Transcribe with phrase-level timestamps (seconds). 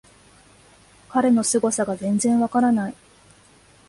[1.09, 2.95] 彼のすごさが全然わからない